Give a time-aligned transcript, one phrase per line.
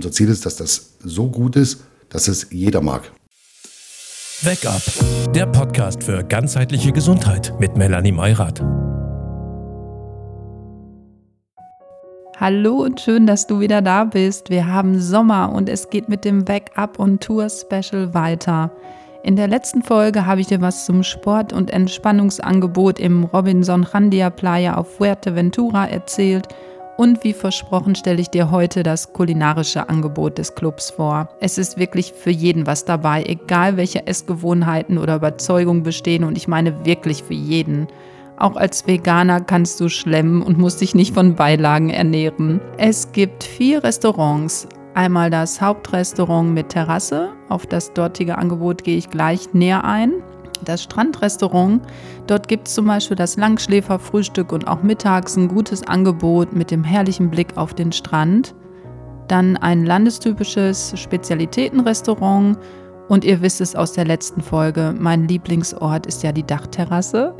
[0.00, 3.10] Unser Ziel ist, dass das so gut ist, dass es jeder mag.
[4.42, 4.80] Wake Up,
[5.34, 8.60] der Podcast für ganzheitliche Gesundheit mit Melanie Meurath.
[12.36, 14.50] Hallo und schön, dass du wieder da bist.
[14.50, 18.70] Wir haben Sommer und es geht mit dem Wake Up on Tour Special weiter.
[19.24, 24.30] In der letzten Folge habe ich dir was zum Sport- und Entspannungsangebot im Robinson Jandia
[24.30, 26.46] Playa auf Fuerteventura erzählt
[26.98, 31.28] und wie versprochen stelle ich dir heute das kulinarische Angebot des Clubs vor.
[31.38, 36.48] Es ist wirklich für jeden was dabei, egal welche Essgewohnheiten oder Überzeugungen bestehen und ich
[36.48, 37.86] meine wirklich für jeden.
[38.36, 42.60] Auch als Veganer kannst du schlemmen und musst dich nicht von Beilagen ernähren.
[42.78, 44.68] Es gibt vier Restaurants.
[44.94, 47.28] Einmal das Hauptrestaurant mit Terrasse.
[47.48, 50.14] Auf das dortige Angebot gehe ich gleich näher ein
[50.64, 51.82] das Strandrestaurant.
[52.26, 56.84] Dort gibt es zum Beispiel das Langschläferfrühstück und auch mittags ein gutes Angebot mit dem
[56.84, 58.54] herrlichen Blick auf den Strand.
[59.28, 62.58] Dann ein landestypisches Spezialitätenrestaurant.
[63.08, 67.34] Und ihr wisst es aus der letzten Folge, mein Lieblingsort ist ja die Dachterrasse.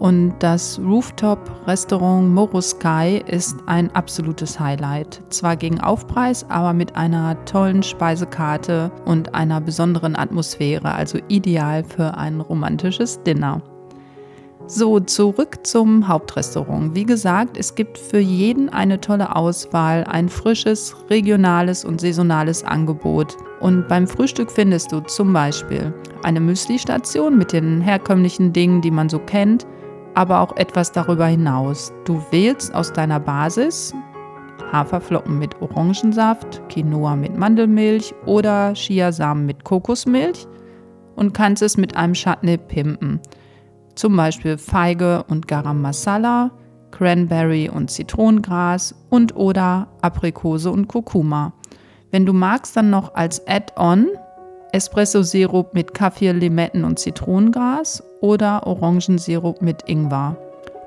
[0.00, 5.20] Und das Rooftop-Restaurant Moroskai ist ein absolutes Highlight.
[5.28, 12.16] Zwar gegen Aufpreis, aber mit einer tollen Speisekarte und einer besonderen Atmosphäre, also ideal für
[12.16, 13.60] ein romantisches Dinner.
[14.66, 16.94] So, zurück zum Hauptrestaurant.
[16.94, 23.36] Wie gesagt, es gibt für jeden eine tolle Auswahl, ein frisches, regionales und saisonales Angebot.
[23.60, 29.10] Und beim Frühstück findest du zum Beispiel eine Müsli-Station mit den herkömmlichen Dingen, die man
[29.10, 29.66] so kennt,
[30.14, 31.92] aber auch etwas darüber hinaus.
[32.04, 33.94] Du wählst aus deiner Basis
[34.72, 40.46] Haferflocken mit Orangensaft, Quinoa mit Mandelmilch oder Chiasamen mit Kokosmilch
[41.16, 43.20] und kannst es mit einem Chutney pimpen.
[43.94, 46.50] Zum Beispiel Feige und Garam Masala,
[46.90, 51.52] Cranberry und Zitronengras und oder Aprikose und Kurkuma.
[52.10, 54.08] Wenn du magst, dann noch als Add-on
[54.72, 60.36] Espresso-Sirup mit Kaffee, Limetten und Zitronengras oder Orangensirup mit Ingwer.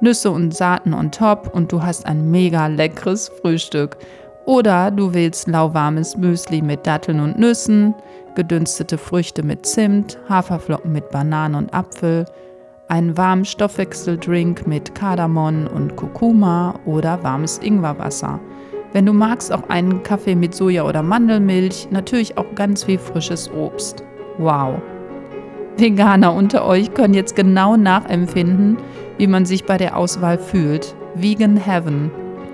[0.02, 3.98] Nüsse und Saaten on top und du hast ein mega leckeres Frühstück.
[4.46, 7.96] Oder du wählst lauwarmes Müsli mit Datteln und Nüssen,
[8.36, 12.26] gedünstete Früchte mit Zimt, Haferflocken mit Bananen und Apfel,
[12.90, 18.40] einen warmen Stoffwechseldrink mit Kardamom und Kurkuma oder warmes Ingwerwasser.
[18.94, 23.52] Wenn du magst, auch einen Kaffee mit Soja oder Mandelmilch, natürlich auch ganz viel frisches
[23.52, 24.04] Obst.
[24.38, 24.76] Wow!
[25.78, 28.78] Veganer unter euch können jetzt genau nachempfinden,
[29.18, 30.96] wie man sich bei der Auswahl fühlt.
[31.16, 32.12] Vegan Heaven.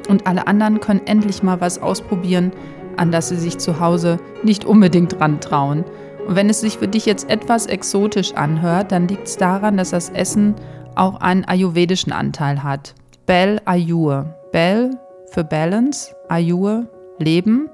[0.08, 2.54] Und alle anderen können endlich mal was ausprobieren,
[2.96, 5.84] an das sie sich zu Hause nicht unbedingt dran trauen.
[6.26, 9.90] Und wenn es sich für dich jetzt etwas exotisch anhört, dann liegt es daran, dass
[9.90, 10.56] das Essen
[10.96, 12.96] auch einen ayurvedischen Anteil hat.
[13.26, 14.34] Bel Ayur.
[14.54, 14.92] Bel
[15.32, 16.86] für Balance, Ayur,
[17.20, 17.70] Leben,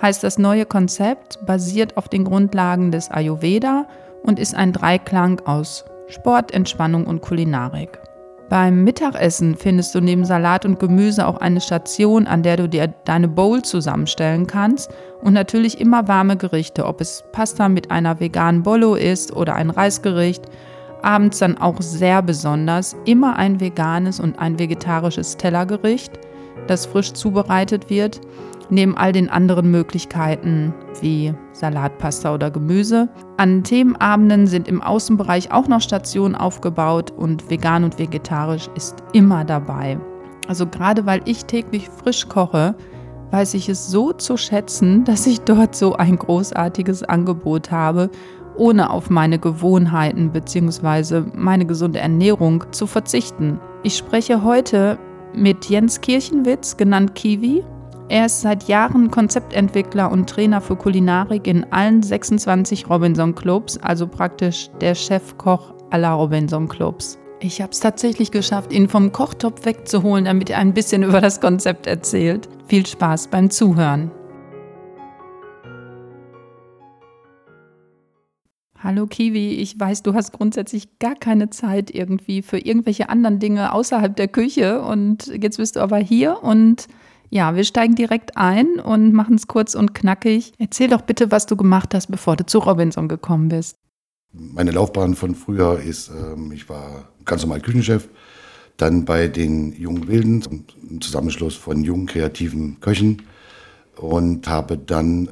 [0.00, 3.86] heißt das neue Konzept, basiert auf den Grundlagen des Ayurveda
[4.22, 7.98] und ist ein Dreiklang aus Sport, Entspannung und Kulinarik.
[8.48, 12.94] Beim Mittagessen findest du neben Salat und Gemüse auch eine Station, an der du dir
[13.04, 18.62] deine Bowl zusammenstellen kannst und natürlich immer warme Gerichte, ob es Pasta mit einer veganen
[18.62, 20.46] Bollo ist oder ein Reisgericht.
[21.02, 26.18] Abends dann auch sehr besonders immer ein veganes und ein vegetarisches Tellergericht
[26.66, 28.20] das frisch zubereitet wird,
[28.70, 33.08] neben all den anderen Möglichkeiten wie Salatpasta oder Gemüse.
[33.36, 39.44] An Themenabenden sind im Außenbereich auch noch Stationen aufgebaut und vegan und vegetarisch ist immer
[39.44, 39.98] dabei.
[40.48, 42.74] Also gerade weil ich täglich frisch koche,
[43.30, 48.10] weiß ich es so zu schätzen, dass ich dort so ein großartiges Angebot habe,
[48.56, 51.22] ohne auf meine Gewohnheiten bzw.
[51.34, 53.60] meine gesunde Ernährung zu verzichten.
[53.82, 54.98] Ich spreche heute
[55.34, 57.62] mit Jens Kirchenwitz, genannt Kiwi.
[58.08, 64.06] Er ist seit Jahren Konzeptentwickler und Trainer für Kulinarik in allen 26 Robinson Clubs, also
[64.06, 67.18] praktisch der Chefkoch aller Robinson Clubs.
[67.40, 71.40] Ich habe es tatsächlich geschafft, ihn vom Kochtopf wegzuholen, damit er ein bisschen über das
[71.40, 72.48] Konzept erzählt.
[72.66, 74.10] Viel Spaß beim Zuhören.
[78.80, 83.72] Hallo Kiwi, ich weiß, du hast grundsätzlich gar keine Zeit irgendwie für irgendwelche anderen Dinge
[83.72, 86.86] außerhalb der Küche und jetzt bist du aber hier und
[87.28, 90.52] ja, wir steigen direkt ein und machen es kurz und knackig.
[90.58, 93.76] Erzähl doch bitte, was du gemacht hast, bevor du zu Robinson gekommen bist.
[94.32, 98.08] Meine Laufbahn von früher ist, ähm, ich war ganz normal Küchenchef,
[98.76, 103.22] dann bei den Jungen Wilden, ein Zusammenschluss von jungen kreativen Köchen
[103.98, 105.28] und habe dann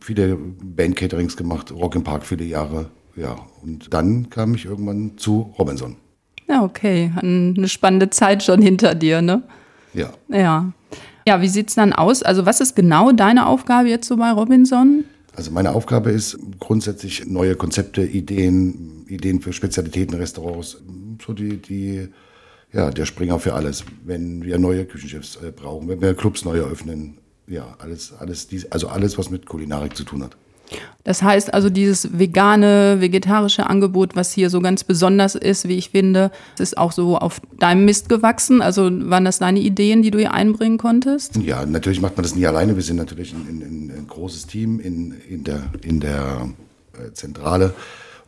[0.00, 2.90] viele Bandcaterings gemacht, Rock im Park viele Jahre.
[3.16, 5.96] Ja, und dann kam ich irgendwann zu Robinson.
[6.48, 7.12] Ja, okay.
[7.16, 9.42] Eine spannende Zeit schon hinter dir, ne?
[9.94, 10.10] Ja.
[10.28, 10.72] Ja.
[11.26, 12.22] Ja, wie sieht es dann aus?
[12.22, 15.04] Also was ist genau deine Aufgabe jetzt so bei Robinson?
[15.34, 20.82] Also meine Aufgabe ist grundsätzlich neue Konzepte, Ideen, Ideen für Spezialitätenrestaurants,
[21.24, 22.08] so die, die,
[22.72, 23.84] ja, der Springer für alles.
[24.04, 28.70] Wenn wir neue Küchenchefs äh, brauchen, wenn wir Clubs neu eröffnen, ja, alles, alles, dies,
[28.72, 30.36] also alles, was mit Kulinarik zu tun hat.
[31.04, 35.90] Das heißt also, dieses vegane, vegetarische Angebot, was hier so ganz besonders ist, wie ich
[35.90, 38.60] finde, ist auch so auf deinem Mist gewachsen.
[38.60, 41.36] Also waren das deine Ideen, die du hier einbringen konntest?
[41.36, 42.74] Ja, natürlich macht man das nie alleine.
[42.74, 46.48] Wir sind natürlich ein, ein, ein großes Team in, in der, in der
[46.94, 47.72] äh, Zentrale.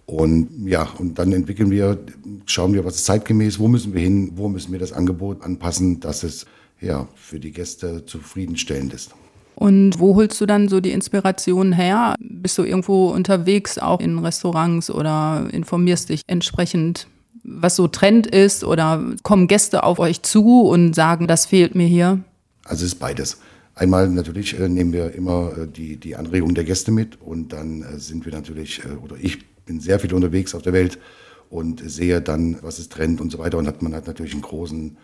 [0.06, 1.99] Und ja, und dann entwickeln wir,
[2.47, 6.00] schauen wir, was ist zeitgemäß, wo müssen wir hin, wo müssen wir das Angebot anpassen,
[6.00, 6.47] dass es
[6.81, 9.15] ja für die Gäste zufriedenstellend ist.
[9.55, 12.15] Und wo holst du dann so die Inspiration her?
[12.21, 17.09] Bist du irgendwo unterwegs, auch in Restaurants oder informierst dich entsprechend,
[17.43, 18.63] was so Trend ist?
[18.63, 22.23] Oder kommen Gäste auf euch zu und sagen, das fehlt mir hier?
[22.65, 23.39] Also es ist beides.
[23.75, 27.83] Einmal natürlich äh, nehmen wir immer äh, die, die Anregung der Gäste mit und dann
[27.83, 30.99] äh, sind wir natürlich, oder ich bin sehr viel unterwegs auf der Welt
[31.51, 34.43] und sehe dann, was ist Trend und so weiter und hat man hat natürlich einen
[34.43, 34.97] großen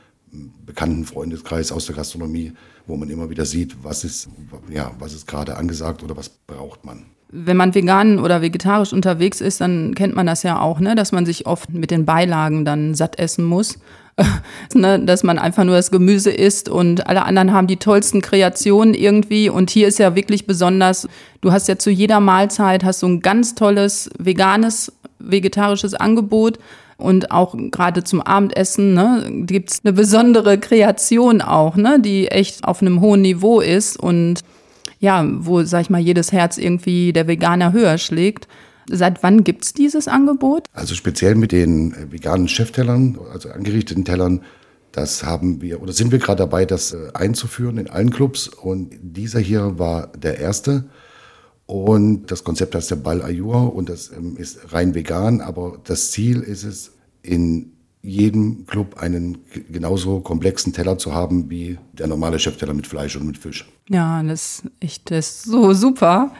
[0.66, 2.52] bekannten Freundeskreis aus der Gastronomie,
[2.86, 4.28] wo man immer wieder sieht, was ist,
[4.70, 7.06] ja, was ist gerade angesagt oder was braucht man.
[7.30, 10.94] Wenn man vegan oder vegetarisch unterwegs ist, dann kennt man das ja auch, ne?
[10.94, 13.78] dass man sich oft mit den Beilagen dann satt essen muss.
[14.74, 15.00] ne?
[15.00, 19.48] Dass man einfach nur das Gemüse isst und alle anderen haben die tollsten Kreationen irgendwie.
[19.48, 21.08] Und hier ist ja wirklich besonders,
[21.40, 26.58] du hast ja zu jeder Mahlzeit hast so ein ganz tolles veganes, vegetarisches Angebot
[26.96, 32.64] und auch gerade zum Abendessen ne, gibt es eine besondere Kreation auch, ne, die echt
[32.64, 34.40] auf einem hohen Niveau ist und
[35.00, 38.48] ja, wo, sag ich mal, jedes Herz irgendwie der Veganer höher schlägt.
[38.88, 40.66] Seit wann gibt es dieses Angebot?
[40.72, 44.40] Also speziell mit den veganen Cheftellern, also angerichteten Tellern,
[44.92, 48.48] das haben wir oder sind wir gerade dabei, das äh, einzuführen in allen Clubs.
[48.48, 50.84] Und dieser hier war der erste.
[51.66, 56.10] Und das Konzept heißt der Ball Ayur und das ähm, ist rein vegan, aber das
[56.10, 57.72] Ziel ist es, in
[58.02, 59.38] jedem Club einen
[59.70, 63.66] genauso komplexen Teller zu haben wie der normale Chefteller mit Fleisch und mit Fisch.
[63.88, 66.32] Ja, das ist echt das ist so super.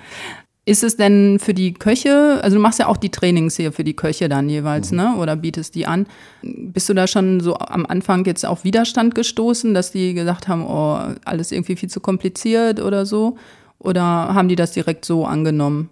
[0.66, 3.84] Ist es denn für die Köche, also du machst ja auch die Trainings hier für
[3.84, 4.96] die Köche dann jeweils, mhm.
[4.96, 5.16] ne?
[5.16, 6.06] Oder bietest die an.
[6.42, 10.66] Bist du da schon so am Anfang jetzt auf Widerstand gestoßen, dass die gesagt haben,
[10.66, 13.36] oh, alles irgendwie viel zu kompliziert oder so?
[13.78, 15.90] Oder haben die das direkt so angenommen?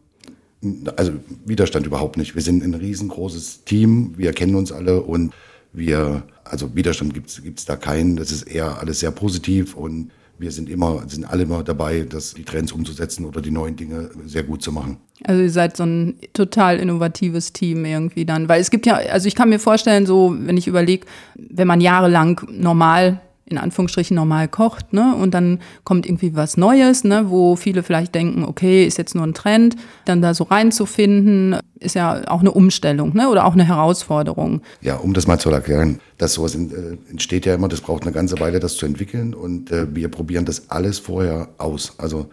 [0.97, 1.13] Also
[1.45, 2.35] Widerstand überhaupt nicht.
[2.35, 5.33] Wir sind ein riesengroßes Team, wir kennen uns alle und
[5.73, 8.17] wir, also Widerstand gibt es da keinen.
[8.17, 12.35] Das ist eher alles sehr positiv und wir sind immer, sind alle immer dabei, das,
[12.35, 14.99] die Trends umzusetzen oder die neuen Dinge sehr gut zu machen.
[15.25, 18.49] Also ihr seid so ein total innovatives Team irgendwie dann.
[18.49, 21.07] Weil es gibt ja, also ich kann mir vorstellen, so, wenn ich überlege,
[21.37, 23.21] wenn man jahrelang normal
[23.53, 25.15] in Anführungsstrichen normal kocht, ne?
[25.15, 27.27] Und dann kommt irgendwie was Neues, ne?
[27.29, 31.95] Wo viele vielleicht denken, okay, ist jetzt nur ein Trend, dann da so reinzufinden, ist
[31.95, 33.29] ja auch eine Umstellung, ne?
[33.29, 34.63] Oder auch eine Herausforderung.
[34.81, 38.13] Ja, um das mal zu erklären, dass sowas äh, entsteht ja immer, das braucht eine
[38.13, 41.95] ganze Weile, das zu entwickeln und äh, wir probieren das alles vorher aus.
[41.99, 42.27] Also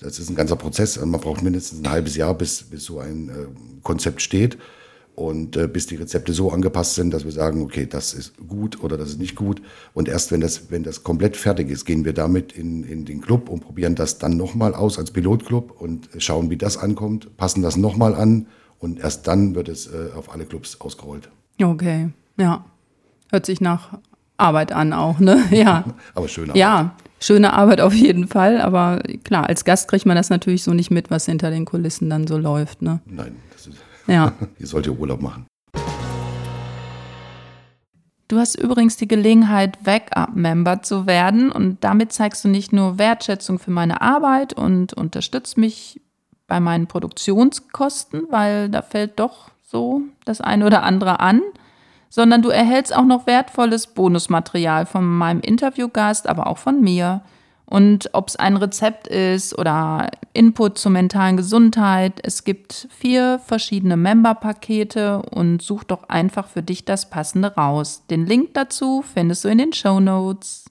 [0.00, 0.98] das ist ein ganzer Prozess.
[1.04, 3.32] Man braucht mindestens ein halbes Jahr, bis, bis so ein äh,
[3.82, 4.58] Konzept steht
[5.14, 8.82] und äh, bis die Rezepte so angepasst sind, dass wir sagen, okay, das ist gut
[8.82, 9.62] oder das ist nicht gut.
[9.92, 13.20] Und erst wenn das, wenn das komplett fertig ist, gehen wir damit in, in den
[13.20, 17.62] Club und probieren das dann nochmal aus als Pilotclub und schauen, wie das ankommt, passen
[17.62, 18.46] das nochmal an
[18.78, 21.30] und erst dann wird es äh, auf alle Clubs ausgerollt.
[21.62, 22.64] Okay, ja.
[23.30, 23.98] Hört sich nach
[24.36, 25.42] Arbeit an auch, ne?
[25.50, 25.84] Ja.
[26.14, 26.56] aber schöne Arbeit.
[26.60, 28.60] Ja, schöne Arbeit auf jeden Fall.
[28.60, 32.10] Aber klar, als Gast kriegt man das natürlich so nicht mit, was hinter den Kulissen
[32.10, 33.00] dann so läuft, ne?
[33.06, 33.36] Nein,
[34.06, 34.32] ja.
[34.58, 35.46] Ihr sollt ihr Urlaub machen.
[38.28, 43.58] Du hast übrigens die Gelegenheit, Backup-Member zu werden und damit zeigst du nicht nur Wertschätzung
[43.58, 46.00] für meine Arbeit und unterstützt mich
[46.46, 51.42] bei meinen Produktionskosten, weil da fällt doch so das eine oder andere an,
[52.08, 57.22] sondern du erhältst auch noch wertvolles Bonusmaterial von meinem Interviewgast, aber auch von mir.
[57.66, 63.96] Und ob es ein Rezept ist oder Input zur mentalen Gesundheit, es gibt vier verschiedene
[63.96, 68.02] Member-Pakete und such doch einfach für dich das passende raus.
[68.10, 70.66] Den Link dazu findest du in den Show Notes.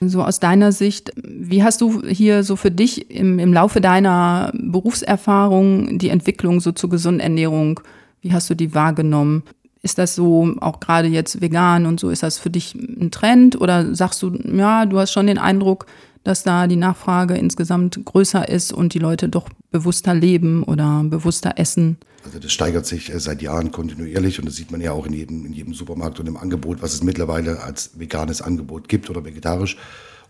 [0.00, 4.50] So aus deiner Sicht, wie hast du hier so für dich im, im Laufe deiner
[4.54, 7.78] Berufserfahrung die Entwicklung so zur gesunden Ernährung,
[8.20, 9.44] wie hast du die wahrgenommen?
[9.82, 13.60] Ist das so, auch gerade jetzt vegan und so, ist das für dich ein Trend
[13.60, 15.86] oder sagst du, ja, du hast schon den Eindruck,
[16.24, 21.54] dass da die Nachfrage insgesamt größer ist und die Leute doch bewusster leben oder bewusster
[21.56, 21.98] essen.
[22.24, 25.12] Also das steigert sich äh, seit Jahren kontinuierlich und das sieht man ja auch in
[25.12, 29.24] jedem, in jedem Supermarkt und im Angebot, was es mittlerweile als veganes Angebot gibt oder
[29.24, 29.76] vegetarisch.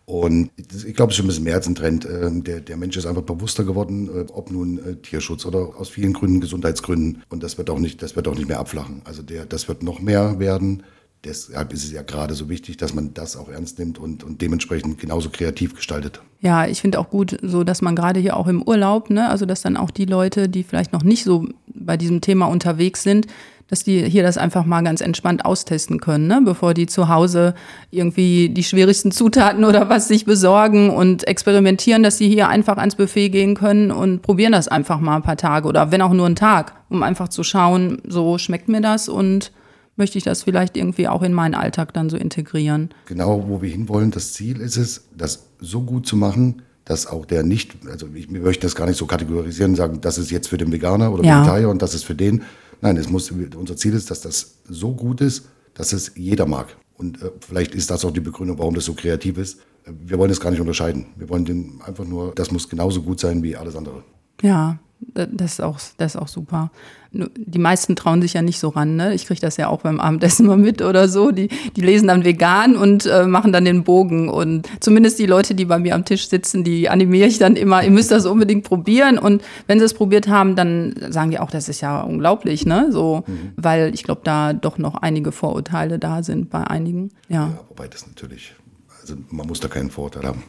[0.04, 2.06] Und ich glaube, es ist schon ein bisschen mehr als ein Trend.
[2.06, 5.88] Ähm, der, der Mensch ist einfach bewusster geworden, äh, ob nun äh, Tierschutz oder aus
[5.88, 7.22] vielen Gründen, Gesundheitsgründen.
[7.28, 9.02] Und das wird auch nicht, das wird auch nicht mehr abflachen.
[9.04, 10.82] Also der, das wird noch mehr werden.
[11.24, 14.42] Deshalb ist es ja gerade so wichtig, dass man das auch ernst nimmt und, und
[14.42, 16.20] dementsprechend genauso kreativ gestaltet.
[16.40, 19.46] Ja, ich finde auch gut, so dass man gerade hier auch im Urlaub, ne, also
[19.46, 23.28] dass dann auch die Leute, die vielleicht noch nicht so bei diesem Thema unterwegs sind,
[23.72, 26.42] dass die hier das einfach mal ganz entspannt austesten können, ne?
[26.44, 27.54] bevor die zu Hause
[27.90, 32.96] irgendwie die schwierigsten Zutaten oder was sich besorgen und experimentieren, dass sie hier einfach ans
[32.96, 36.26] Buffet gehen können und probieren das einfach mal ein paar Tage oder wenn auch nur
[36.26, 39.52] einen Tag, um einfach zu schauen, so schmeckt mir das und
[39.96, 42.90] möchte ich das vielleicht irgendwie auch in meinen Alltag dann so integrieren.
[43.06, 47.24] Genau, wo wir hinwollen, das Ziel ist es, das so gut zu machen, dass auch
[47.24, 50.48] der nicht, also ich, wir möchten das gar nicht so kategorisieren, sagen, das ist jetzt
[50.48, 51.38] für den Veganer oder ja.
[51.38, 52.42] Vegetarier und das ist für den,
[52.82, 56.76] Nein, es muss, unser Ziel ist, dass das so gut ist, dass es jeder mag.
[56.96, 59.60] Und äh, vielleicht ist das auch die Begründung, warum das so kreativ ist.
[59.86, 61.06] Wir wollen es gar nicht unterscheiden.
[61.16, 64.04] Wir wollen den einfach nur, das muss genauso gut sein wie alles andere.
[64.42, 64.78] Ja,
[65.14, 66.70] das ist auch, das ist auch super.
[67.12, 68.96] Die meisten trauen sich ja nicht so ran.
[68.96, 69.12] Ne?
[69.14, 71.30] Ich kriege das ja auch beim Abendessen mal mit oder so.
[71.30, 74.30] Die, die lesen dann vegan und äh, machen dann den Bogen.
[74.30, 77.84] Und zumindest die Leute, die bei mir am Tisch sitzen, die animiere ich dann immer,
[77.84, 79.18] ihr müsst das unbedingt probieren.
[79.18, 82.88] Und wenn sie es probiert haben, dann sagen die auch, das ist ja unglaublich, ne?
[82.90, 83.52] So, mhm.
[83.56, 87.10] weil ich glaube, da doch noch einige Vorurteile da sind bei einigen.
[87.28, 87.48] Ja.
[87.48, 88.54] ja, wobei das natürlich,
[89.02, 90.42] also man muss da keinen Vorurteil haben.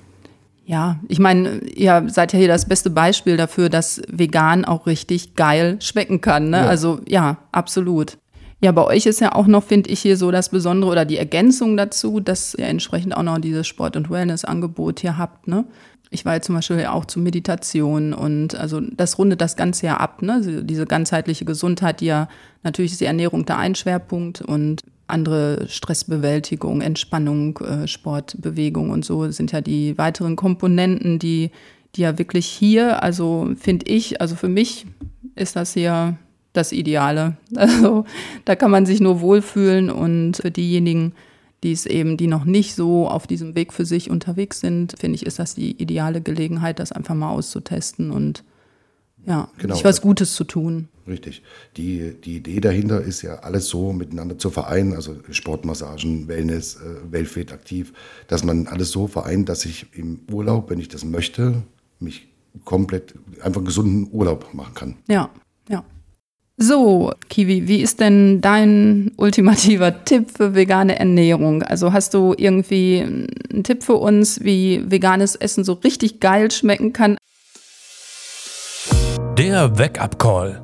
[0.65, 5.35] Ja, ich meine, ihr seid ja hier das beste Beispiel dafür, dass vegan auch richtig
[5.35, 6.49] geil schmecken kann.
[6.49, 6.57] Ne?
[6.57, 6.67] Ja.
[6.67, 8.17] Also ja, absolut.
[8.61, 11.17] Ja, bei euch ist ja auch noch, finde ich, hier so das Besondere oder die
[11.17, 15.49] Ergänzung dazu, dass ihr entsprechend auch noch dieses Sport- und Wellness-Angebot hier habt.
[15.49, 15.65] Ne?
[16.11, 19.97] Ich war ja zum Beispiel auch zur Meditation und also das rundet das Ganze ja
[19.97, 20.63] ab, ne?
[20.63, 22.29] Diese ganzheitliche Gesundheit, die ja
[22.61, 29.05] natürlich ist die Ernährung da ein Schwerpunkt und andere Stressbewältigung, Entspannung, äh, Sport, Bewegung und
[29.05, 31.51] so sind ja die weiteren Komponenten, die,
[31.95, 34.85] die ja wirklich hier, also finde ich, also für mich
[35.35, 36.17] ist das hier
[36.51, 37.37] das Ideale.
[37.55, 38.05] Also
[38.45, 41.13] da kann man sich nur wohlfühlen und für diejenigen,
[41.63, 45.15] die es eben, die noch nicht so auf diesem Weg für sich unterwegs sind, finde
[45.15, 48.43] ich, ist das die ideale Gelegenheit, das einfach mal auszutesten und
[49.25, 49.75] ja, genau.
[49.75, 50.87] sich was Gutes zu tun.
[51.07, 51.41] Richtig.
[51.77, 57.11] Die, die Idee dahinter ist ja, alles so miteinander zu vereinen, also Sportmassagen, Wellness, äh,
[57.11, 57.93] Wellfit aktiv,
[58.27, 61.63] dass man alles so vereint, dass ich im Urlaub, wenn ich das möchte,
[61.99, 62.27] mich
[62.63, 64.95] komplett einfach einen gesunden Urlaub machen kann.
[65.07, 65.29] Ja,
[65.69, 65.83] ja.
[66.57, 71.63] So, Kiwi, wie ist denn dein ultimativer Tipp für vegane Ernährung?
[71.63, 76.93] Also hast du irgendwie einen Tipp für uns, wie veganes Essen so richtig geil schmecken
[76.93, 77.17] kann?
[79.37, 80.61] Der Wake-up-Call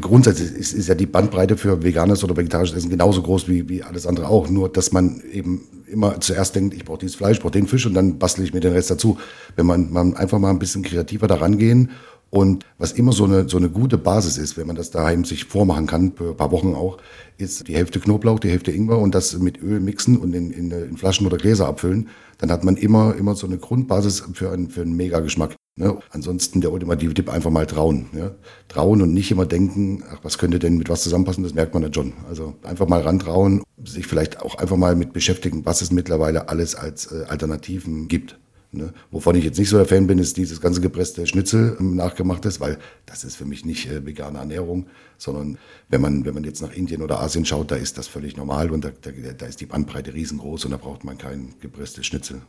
[0.00, 3.82] grundsätzlich ist, ist, ja die Bandbreite für veganes oder vegetarisches Essen genauso groß wie, wie
[3.82, 4.48] alles andere auch.
[4.48, 7.86] Nur, dass man eben immer zuerst denkt, ich brauche dieses Fleisch, ich brauche den Fisch
[7.86, 9.18] und dann bastle ich mir den Rest dazu.
[9.56, 11.90] Wenn man, man einfach mal ein bisschen kreativer daran gehen
[12.30, 15.44] und was immer so eine, so eine gute Basis ist, wenn man das daheim sich
[15.44, 16.98] vormachen kann, für ein paar Wochen auch,
[17.38, 20.70] ist die Hälfte Knoblauch, die Hälfte Ingwer und das mit Öl mixen und in, in,
[20.70, 22.08] in Flaschen oder Gläser abfüllen.
[22.38, 25.54] Dann hat man immer, immer so eine Grundbasis für einen, für einen Mega-Geschmack.
[25.76, 25.98] Ne?
[26.10, 28.06] Ansonsten der ultimative Tipp einfach mal trauen.
[28.12, 28.30] Ja?
[28.68, 31.82] Trauen und nicht immer denken, ach, was könnte denn mit was zusammenpassen, das merkt man
[31.82, 32.12] ja schon.
[32.28, 36.76] Also einfach mal rantrauen, sich vielleicht auch einfach mal mit beschäftigen, was es mittlerweile alles
[36.76, 38.38] als äh, Alternativen gibt.
[38.70, 38.92] Ne?
[39.10, 42.60] Wovon ich jetzt nicht so der Fan bin, ist dieses ganze gepresste Schnitzel ähm, nachgemachtes,
[42.60, 44.86] weil das ist für mich nicht äh, vegane Ernährung,
[45.18, 48.36] sondern wenn man, wenn man jetzt nach Indien oder Asien schaut, da ist das völlig
[48.36, 52.06] normal und da, da, da ist die Bandbreite riesengroß und da braucht man kein gepresstes
[52.06, 52.42] Schnitzel.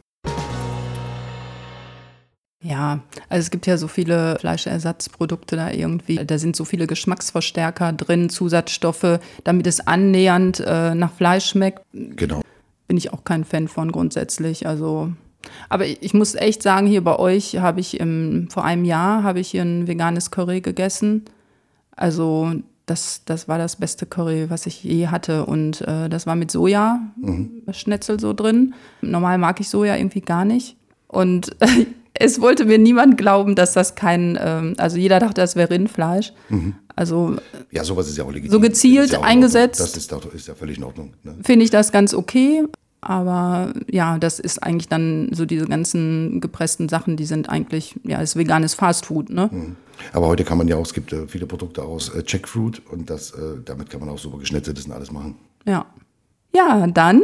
[2.66, 6.16] Ja, also es gibt ja so viele Fleischersatzprodukte da irgendwie.
[6.16, 11.84] Da sind so viele Geschmacksverstärker drin, Zusatzstoffe, damit es annähernd äh, nach Fleisch schmeckt.
[11.94, 12.42] Genau.
[12.88, 14.66] Bin ich auch kein Fan von grundsätzlich.
[14.66, 15.12] Also,
[15.70, 19.22] aber ich, ich muss echt sagen, hier bei euch habe ich im, vor einem Jahr
[19.22, 21.26] habe ich hier ein veganes Curry gegessen.
[21.96, 22.52] Also
[22.88, 25.46] das, das war das beste Curry, was ich je hatte.
[25.46, 28.20] Und äh, das war mit Soja-Schnetzel mhm.
[28.20, 28.74] so drin.
[29.02, 30.78] Normal mag ich Soja irgendwie gar nicht.
[31.08, 31.56] Und
[32.18, 36.34] es wollte mir niemand glauben, dass das kein, ähm, also jeder dachte, das wäre Rindfleisch.
[36.50, 36.76] Mhm.
[36.96, 37.36] Also
[37.72, 38.52] ja, sowas ist ja auch legitim.
[38.52, 39.80] So gezielt ja eingesetzt.
[39.80, 41.14] Das ist, ist, ja völlig in Ordnung.
[41.24, 41.36] Ne?
[41.44, 42.64] Finde ich das ganz okay.
[43.02, 48.20] Aber ja, das ist eigentlich dann so diese ganzen gepressten Sachen, die sind eigentlich, ja,
[48.20, 49.50] ist veganes Fastfood, ne?
[49.52, 49.76] Mhm.
[50.12, 53.10] Aber heute kann man ja auch, es gibt äh, viele Produkte aus äh, Jackfruit und
[53.10, 55.36] das, äh, damit kann man auch super geschnetzeltes und alles machen.
[55.66, 55.86] Ja.
[56.56, 57.22] Ja, dann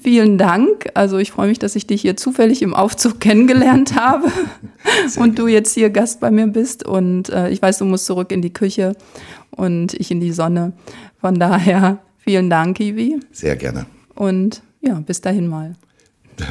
[0.00, 0.90] vielen Dank.
[0.94, 4.30] Also ich freue mich, dass ich dich hier zufällig im Aufzug kennengelernt habe
[5.16, 6.86] und du jetzt hier Gast bei mir bist.
[6.86, 8.96] Und äh, ich weiß, du musst zurück in die Küche
[9.50, 10.72] und ich in die Sonne.
[11.20, 13.20] Von daher vielen Dank, Kiwi.
[13.32, 13.86] Sehr gerne.
[14.14, 15.74] Und ja, bis dahin mal.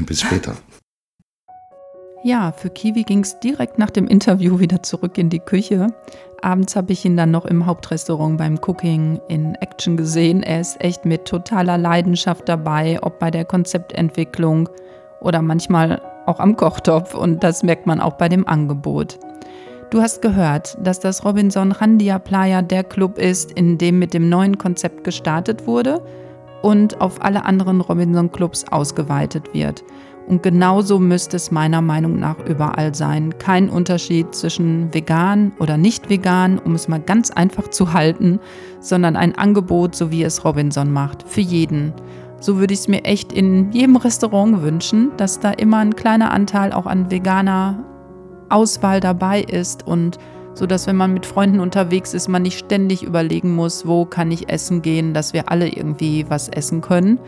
[0.05, 0.55] Bis später.
[2.23, 5.87] Ja, für Kiwi ging es direkt nach dem Interview wieder zurück in die Küche.
[6.43, 10.41] Abends habe ich ihn dann noch im Hauptrestaurant beim Cooking in Action gesehen.
[10.41, 14.67] Er ist echt mit totaler Leidenschaft dabei, ob bei der Konzeptentwicklung
[15.19, 19.19] oder manchmal auch am Kochtopf und das merkt man auch bei dem Angebot.
[19.91, 24.27] Du hast gehört, dass das Robinson Randia Playa der Club ist, in dem mit dem
[24.27, 26.01] neuen Konzept gestartet wurde
[26.63, 29.83] und auf alle anderen Robinson Clubs ausgeweitet wird.
[30.27, 33.37] Und genauso müsste es meiner Meinung nach überall sein.
[33.37, 38.39] Kein Unterschied zwischen vegan oder nicht vegan, um es mal ganz einfach zu halten,
[38.79, 41.93] sondern ein Angebot, so wie es Robinson macht, für jeden.
[42.39, 46.31] So würde ich es mir echt in jedem Restaurant wünschen, dass da immer ein kleiner
[46.31, 47.83] Anteil auch an veganer
[48.49, 50.17] Auswahl dabei ist und
[50.53, 54.31] so dass wenn man mit Freunden unterwegs ist, man nicht ständig überlegen muss, wo kann
[54.31, 57.19] ich essen gehen, dass wir alle irgendwie was essen können,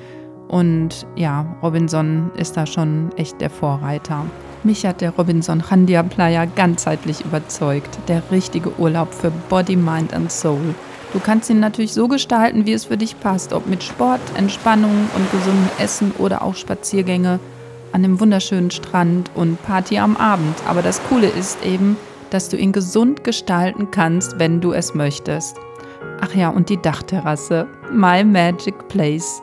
[0.48, 4.26] und ja, Robinson ist da schon echt der Vorreiter.
[4.64, 8.00] Mich hat der Robinson Handia Playa ganzheitlich überzeugt.
[8.08, 10.74] Der richtige Urlaub für Body, Mind and Soul.
[11.12, 15.10] Du kannst ihn natürlich so gestalten, wie es für dich passt, ob mit Sport, Entspannung
[15.16, 17.40] und gesundem Essen oder auch Spaziergänge
[17.92, 20.56] an einem wunderschönen Strand und Party am Abend.
[20.68, 21.98] Aber das Coole ist eben,
[22.32, 25.58] dass du ihn gesund gestalten kannst, wenn du es möchtest.
[26.22, 27.68] Ach ja, und die Dachterrasse.
[27.92, 29.42] My Magic Place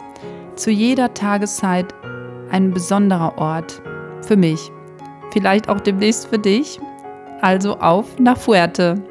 [0.60, 1.94] zu jeder Tageszeit
[2.50, 3.80] ein besonderer Ort
[4.22, 4.70] für mich.
[5.32, 6.78] Vielleicht auch demnächst für dich.
[7.40, 9.02] Also auf nach Fuerte.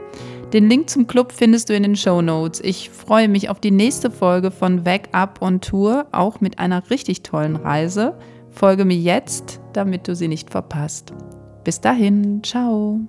[0.54, 2.62] Den Link zum Club findest du in den Show Notes.
[2.62, 6.90] Ich freue mich auf die nächste Folge von Weg Up on Tour, auch mit einer
[6.90, 8.16] richtig tollen Reise.
[8.52, 11.14] Folge mir jetzt, damit du sie nicht verpasst.
[11.64, 13.00] Bis dahin, ciao.